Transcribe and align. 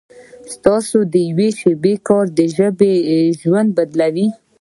ستاسو 0.53 0.97
د 1.13 1.15
یوې 1.29 1.49
شېبې 1.59 1.93
کار 2.07 2.25
د 2.37 2.39
ژبې 2.55 2.93
ژوند 3.39 3.69
بدلوي. 3.77 4.27